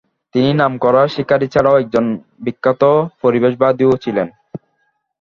[0.35, 2.05] তিনি নামকরা শিকারী ছাড়াও একজন
[2.39, 2.81] বিখ্যাত
[3.21, 4.27] পরিবেশবাদীও ছিলেন।